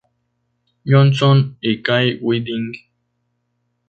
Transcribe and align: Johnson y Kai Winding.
Johnson 0.83 1.57
y 1.61 1.83
Kai 1.83 2.17
Winding. 2.23 2.71